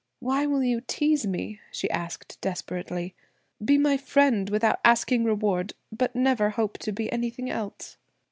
[0.19, 3.13] "Why will you tease me?" she asked desperately.
[3.63, 7.97] "Be my friend without asking reward, but never hope to be anything else."